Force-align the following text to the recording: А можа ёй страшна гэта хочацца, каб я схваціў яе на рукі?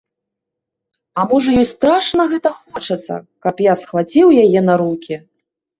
А 1.19 1.25
можа 1.33 1.49
ёй 1.59 1.67
страшна 1.73 2.27
гэта 2.33 2.49
хочацца, 2.59 3.13
каб 3.49 3.55
я 3.71 3.79
схваціў 3.85 4.27
яе 4.47 4.59
на 4.73 4.85
рукі? 4.85 5.25